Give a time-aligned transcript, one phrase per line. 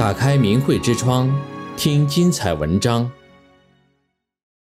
[0.00, 1.30] 打开明慧之窗，
[1.76, 3.12] 听精彩文章。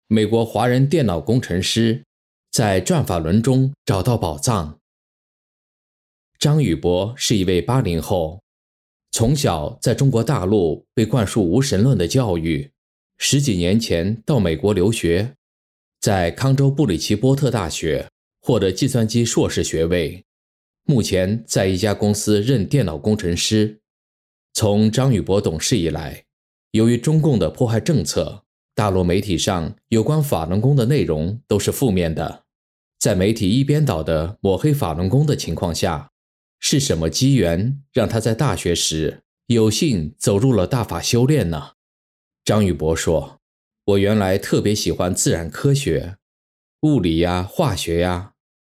[0.08, 2.02] 美国华人电脑工程师
[2.50, 4.80] 在转法轮中找到宝藏。
[6.40, 8.42] 张宇博是一位八零后，
[9.12, 12.72] 从小在中国大陆被灌输无神论的教育，
[13.18, 15.34] 十几年前到美国留学，
[16.00, 18.08] 在康州布里奇波特大学
[18.40, 20.24] 获得计算机硕士学位。
[20.86, 23.78] 目前在一家公司任电脑工程师。
[24.60, 26.24] 从张宇博懂事以来，
[26.72, 32.46] 由于中共的迫害政策，大陆媒体上有关法轮功的内容都是负面的。
[32.98, 36.10] 在媒体一边倒的抹黑法轮功的情况下，
[36.60, 41.74] 是什么机缘让他在大学时有幸走入了大法修炼呢？
[42.44, 43.40] 张宇博说
[43.86, 46.16] ：“我原来特别喜欢自然科学，
[46.82, 48.34] 物理呀、化学呀，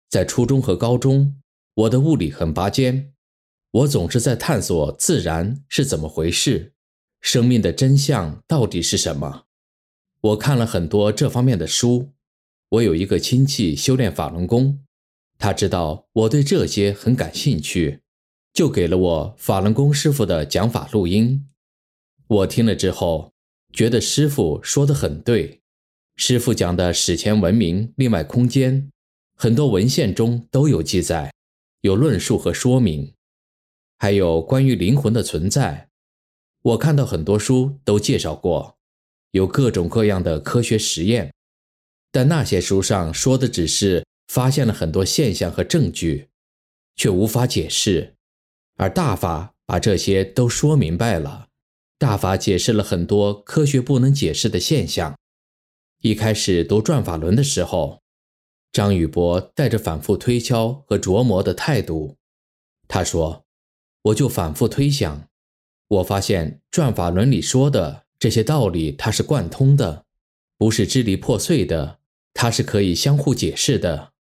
[0.09, 1.37] 在初中和高中。”
[1.73, 3.13] 我的物理很拔尖，
[3.71, 6.73] 我总是在探索自然是怎么回事，
[7.21, 9.45] 生命的真相到底是什么。
[10.21, 12.13] 我看了很多这方面的书。
[12.69, 14.85] 我有一个亲戚修炼法轮功，
[15.39, 18.01] 他知道我对这些很感兴趣，
[18.53, 21.47] 就给了我法轮功师傅的讲法录音。
[22.27, 23.33] 我听了之后，
[23.73, 25.61] 觉得师傅说的很对。
[26.15, 28.91] 师傅讲的史前文明、另外空间，
[29.35, 31.33] 很多文献中都有记载。
[31.81, 33.13] 有论述和说明，
[33.99, 35.89] 还有关于灵魂的存在。
[36.63, 38.77] 我看到很多书都介绍过，
[39.31, 41.31] 有各种各样的科学实验，
[42.11, 46.29] 但那些书上说的只是发现了很多现象和证据，
[46.95, 48.15] 却无法解释。
[48.77, 51.49] 而大法把这些都说明白了，
[51.97, 55.15] 大法解释了很多科学不能解释的现象。
[56.01, 57.99] 一开始读转法轮的时候。
[58.71, 62.15] 张宇博带着反复推敲和琢磨的态度，
[62.87, 63.43] 他说
[64.03, 65.27] ：“我就反复推想，
[65.87, 70.05] 我发现转法轮里说的这些道理，它是贯通的，
[70.57, 71.99] 不是支离破碎的，
[72.33, 74.13] 它是可以相互解释的。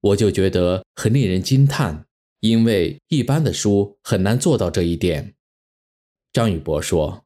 [0.00, 2.06] 我就觉得很令人惊叹，
[2.40, 5.34] 因为一般的书很难做到这一点。”
[6.32, 7.24] 张宇博说：“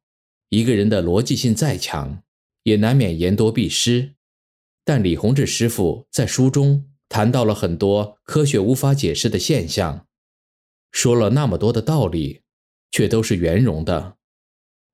[0.50, 2.22] 一个人的逻辑性再强，
[2.62, 4.14] 也难免言多必失。”
[4.84, 10.07] 但李洪志师傅在书中谈到了很多科学无法解释的现象，
[10.92, 12.42] 说了那么多的道理，
[12.90, 14.16] 却都是圆融的。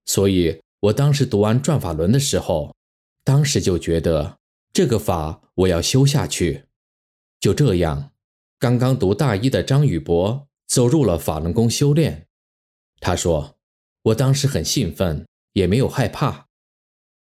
[0.05, 2.75] 所以我当时读完转法轮的时候，
[3.23, 4.39] 当时就觉得
[4.73, 6.65] 这个法我要修下去。
[7.41, 8.13] 就这样，
[8.59, 12.27] 刚刚读大一的张宇博走入了法轮功修炼。
[13.01, 13.57] 他说
[14.03, 16.47] ：“我当时很兴奋，也没有害怕，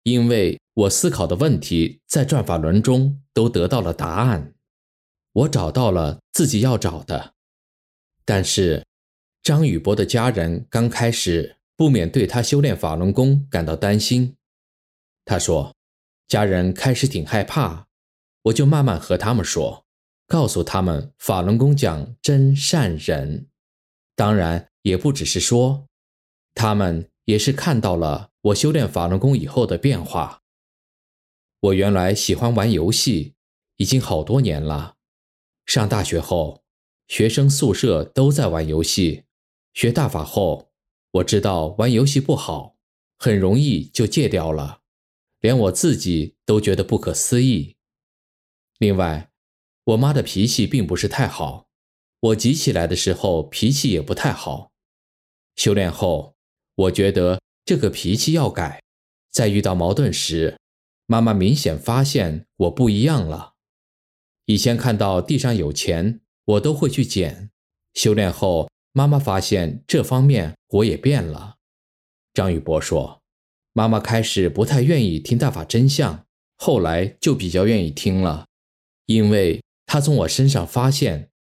[0.03, 4.53] 因为。”我思考的问题在转法轮中都得到了答案，
[5.33, 7.33] 我找到了自己要找的。
[8.27, 8.85] 但是，
[9.43, 14.37] 张宇博的家人刚开始不免对他修炼法轮功感到担心。
[15.25, 15.75] 他说，
[16.27, 17.87] 家人开始挺害怕，
[18.43, 19.87] 我就慢慢和他们说，
[20.27, 23.47] 告诉他们法轮功讲真善忍，
[24.17, 25.87] 当然也不只是说，
[26.53, 30.43] 他们也是看到了我修炼法轮功以后的变化。
[31.61, 33.35] 我原来喜欢玩游戏，
[33.77, 34.97] 已经好多年了。
[35.65, 36.63] 上大学后，
[37.09, 39.25] 学生宿舍都在玩游戏。
[39.75, 40.71] 学大法后，
[41.13, 42.77] 我知道玩游戏不好，
[43.19, 44.81] 很容易就戒掉了，
[45.41, 47.77] 连我自己都觉得不可思议。
[48.79, 49.31] 另外，
[49.85, 51.69] 我妈的脾气并不是太好，
[52.21, 54.73] 我急起来的时候脾气也不太好。
[55.55, 56.37] 修炼后，
[56.75, 58.83] 我觉得这个脾气要改，
[59.31, 60.59] 在遇到矛盾时。
[61.09, 63.55] 妈妈明显发现我不一样了。
[64.47, 67.51] 以前看到地上有钱，我都会去捡。
[67.95, 71.57] 修炼后，妈妈发现这方面我也变了。
[72.35, 73.23] 张宇博说，
[73.73, 76.27] 妈妈开始不太愿意听大法真相，
[76.57, 78.47] 后来就比较愿意听了，
[79.07, 81.31] 因为她从我身上发现，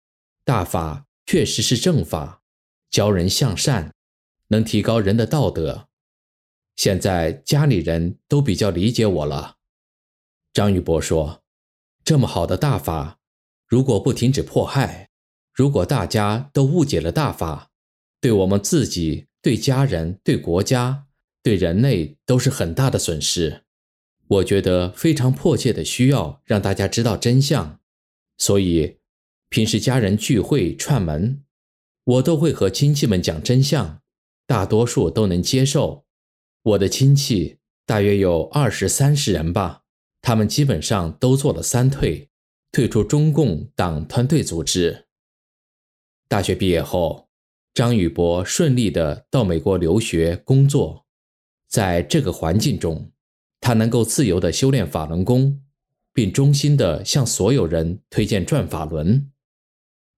[0.45, 2.43] 大法确实是正法，
[2.91, 3.93] 教人向善，
[4.49, 5.89] 能提高人的道德。
[6.77, 9.57] 现在家里人都比较理解我了。
[10.53, 11.43] 张宇博说
[12.05, 13.19] ：“这么好的大法，
[13.67, 15.09] 如果不停止迫害，
[15.53, 17.71] 如果大家都误解了大法，
[18.21, 21.07] 对我们自己、对家人、对国家、
[21.43, 23.65] 对人类都是很大的损失。
[24.29, 27.81] 我觉得非常迫切的需要让大家知道真相，
[28.39, 28.99] 所以
[29.49, 31.45] 平时家人聚会串门，
[32.05, 34.01] 我都会和亲戚们讲真相，
[34.47, 36.05] 大多数都能接受。
[36.63, 39.83] 我的亲戚大约有二十三十人吧。”
[40.23, 42.31] 他们基本上都做了三退，
[42.77, 45.07] 退出中共党团队组织。
[46.29, 47.31] 大学毕业后，
[47.73, 51.07] 张宇博顺利地到美国留学工作，
[51.67, 53.11] 在这个环境中，
[53.61, 55.63] 他能够自由地修炼法轮功，
[56.13, 59.33] 并衷心地向所有人推荐转法轮。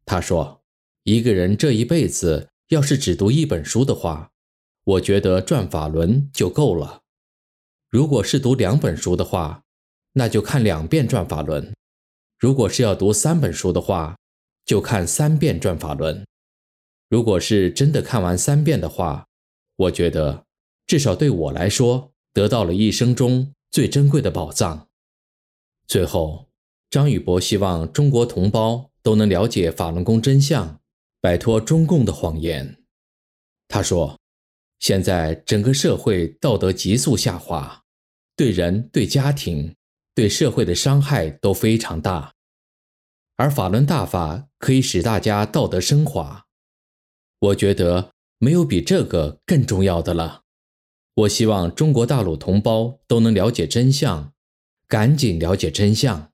[0.05, 0.65] 他说
[1.05, 4.33] ：“一个人这一辈子要是只读一本书的话，
[4.83, 7.03] 我觉得转法轮就够了。
[7.89, 9.63] 如果是读两本书的话，
[10.15, 11.73] 那就看两遍转法轮；
[12.39, 14.17] 如果是要读三本书的话，
[14.65, 16.27] 就看三遍转法轮。
[17.09, 19.27] 如果是真的看完三遍的话，
[19.77, 20.45] 我觉得
[20.87, 24.89] 至少对我来说，得到了一生中最珍贵的宝藏。”
[25.87, 26.49] 最后，
[26.91, 28.89] 张宇博希望中国同胞。
[29.01, 30.81] 都能了解法轮功真相，
[31.19, 32.83] 摆脱中共的谎言。
[33.67, 34.19] 他说
[34.81, 37.85] ：“现在整个社会道德急速下滑，
[38.37, 39.75] 对人、对家庭、
[40.19, 42.35] 对社会的伤害都非常大。
[43.37, 46.47] 而法轮大法可以使大家道德升华。
[47.39, 50.43] 我觉得没有比这个更重要的了。
[51.15, 54.33] 我希望中国大陆同胞都能了解真相，
[54.89, 56.33] 赶紧了解真相。”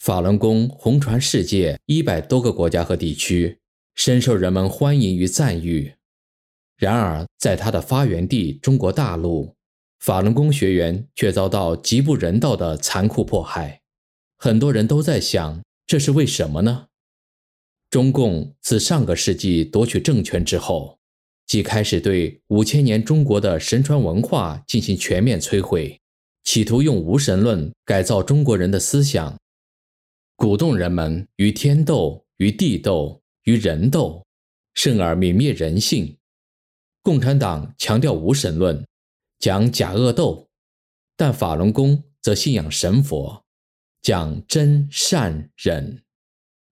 [0.00, 3.60] 法轮功红传世界一百多个国家和地区，
[3.94, 5.96] 深受人们欢迎与赞誉。
[6.78, 9.55] 然而，在它的发源地中国大陆，
[10.06, 13.82] 法轮功学员却遭到极不人道的残酷迫害。
[14.38, 16.86] 很多人都在想，这是为什么呢？
[17.90, 21.00] 中共自上个世纪夺取政权之后，
[21.44, 26.00] 即开始对五千年中国的神传文化进行全面摧毁，
[26.44, 29.36] 企图用无神论改造中国人的思想。
[30.36, 34.24] 鼓动人们与天斗、与地斗、与人斗，
[34.74, 36.16] 甚而泯灭人性。
[37.02, 38.86] 共产党强调无神论，
[39.38, 40.48] 讲假恶斗，
[41.16, 43.44] 但法轮功则信仰神佛，
[44.02, 46.02] 讲真善忍。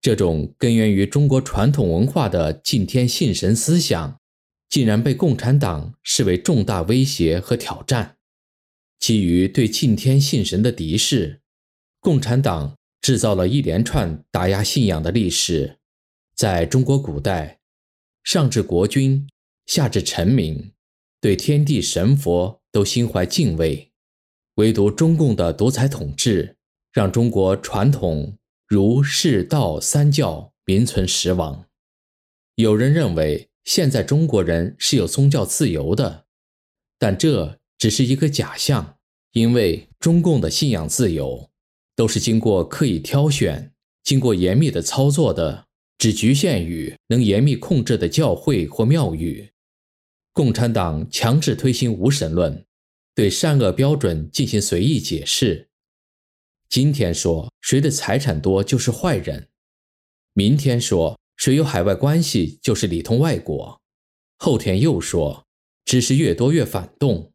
[0.00, 4.20] 这种根源于中国传统文化的敬天信神思想，
[4.68, 8.16] 竟然被共产党视为重大威胁和挑战。
[8.98, 11.40] 基于对敬天信神的敌视，
[12.00, 12.76] 共产党。
[13.04, 15.78] 制造了一连串打压信仰的历史，
[16.34, 17.60] 在中国古代，
[18.22, 19.28] 上至国君，
[19.66, 20.72] 下至臣民，
[21.24, 23.90] 对天地神佛都心怀敬畏，
[24.56, 26.58] 唯独中共的独裁统治，
[26.92, 28.36] 让中国传统
[28.68, 31.64] 儒释道三教名存实亡。
[32.56, 36.26] 有人认为现在中国人是有宗教自由的，
[36.98, 38.98] 但这只是一个假象，
[39.32, 41.48] 因为中共的信仰自由。
[41.96, 43.72] 都是经过刻意挑选、
[44.02, 45.64] 经过严密的操作的，
[45.96, 49.53] 只局限于能严密控制的教会或庙宇。
[50.34, 52.66] 共产党强制推行无神论，
[53.14, 55.68] 对善恶标准进行随意解释。
[56.68, 59.46] 今天说谁的财产多就是坏人，
[60.32, 63.80] 明天说谁有海外关系就是里通外国，
[64.36, 65.46] 后天又说
[65.84, 67.32] 知识越多越反动，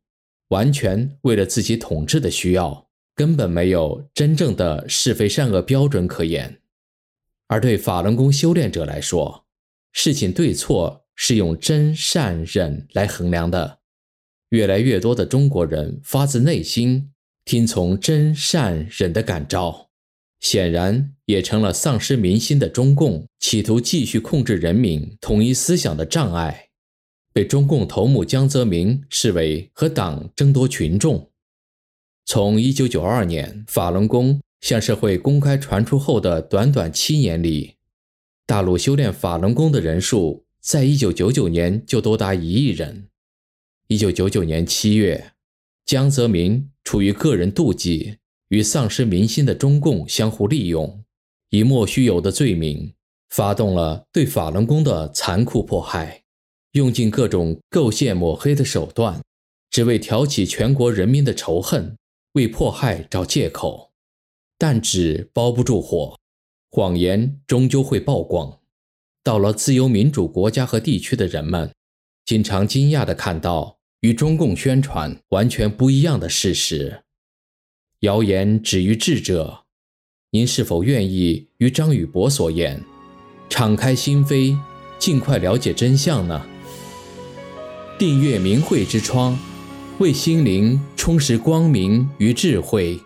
[0.49, 2.89] 完全为了自己统治的需要。
[3.15, 6.61] 根本没有真正的是非善恶标准可言，
[7.47, 9.45] 而对法轮功修炼者来说，
[9.93, 13.79] 事情对错是用真善忍来衡量的。
[14.51, 17.11] 越来越多的中国人发自内心
[17.43, 19.89] 听从真善忍的感召，
[20.39, 26.69] 显然也成了丧失民心的中共企图继续控制人民统一思想的障碍，
[27.33, 31.29] 被中共头目江泽民视为和党争夺群众。
[32.25, 37.75] 从一九九二年法轮功向社会公开传出后的短短七年里，
[38.45, 43.07] 大陆修炼法轮功的人数在一九九九年就多达一亿人。
[43.87, 45.31] 一九九九年七月，
[45.83, 51.03] 江泽民出于个人妒忌与丧失民心的中共相互利用，
[51.49, 52.93] 以莫须有的罪名
[53.31, 56.21] 发动了对法轮功的残酷迫害，
[56.73, 59.23] 用尽各种构陷抹黑的手段，
[59.71, 61.95] 只为挑起全国人民的仇恨。
[62.33, 63.89] 为迫害找借口，
[64.59, 66.15] 但纸包不住火，
[66.69, 68.59] 谎言终究会曝光。
[69.23, 71.73] 到了自由民主国家和地区的人们，
[72.25, 77.03] 经常惊讶地看到与中共宣传完全不一样的事实。
[78.01, 79.65] 谣言止于智者，
[80.31, 82.83] 您是否愿意与张宇博所言，
[83.49, 84.57] 敞开心扉，
[84.97, 86.47] 尽快了解真相呢？
[87.97, 89.37] 订阅明慧之窗。
[89.99, 92.97] 为心灵充实光明与智慧。